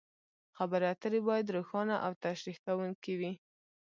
[0.57, 3.31] خبرې اترې باید روښانه او تشریح کوونکې وي.